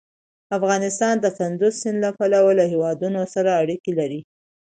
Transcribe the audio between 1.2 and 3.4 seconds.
کندز سیند له پلوه له هېوادونو